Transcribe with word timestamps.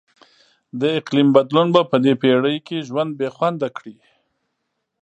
د 0.79 0.81
اقلیم 0.99 1.29
بدلون 1.35 1.67
به 1.75 1.81
په 1.91 1.97
دې 2.03 2.13
پیړۍ 2.21 2.57
کې 2.67 2.85
ژوند 2.87 3.11
بیخونده 3.19 3.67
کړي. 3.77 3.95